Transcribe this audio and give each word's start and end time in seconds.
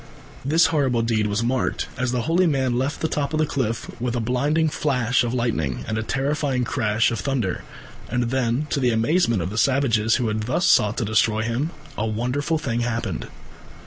This 0.43 0.65
horrible 0.73 1.03
deed 1.03 1.27
was 1.27 1.43
marked, 1.43 1.87
as 1.95 2.11
the 2.11 2.23
holy 2.23 2.47
man 2.47 2.75
left 2.75 3.01
the 3.01 3.07
top 3.07 3.33
of 3.33 3.37
the 3.37 3.45
cliff, 3.45 3.87
with 4.01 4.15
a 4.15 4.19
blinding 4.19 4.67
flash 4.67 5.23
of 5.23 5.31
lightning 5.31 5.85
and 5.87 5.95
a 5.95 6.01
terrifying 6.01 6.63
crash 6.63 7.11
of 7.11 7.19
thunder, 7.19 7.63
and 8.09 8.31
then, 8.31 8.65
to 8.71 8.79
the 8.79 8.89
amazement 8.89 9.43
of 9.43 9.51
the 9.51 9.59
savages 9.59 10.15
who 10.15 10.27
had 10.27 10.41
thus 10.47 10.65
sought 10.65 10.97
to 10.97 11.05
destroy 11.05 11.43
him, 11.43 11.69
a 11.99 12.07
wonderful 12.07 12.57
thing 12.57 12.79
happened. 12.79 13.27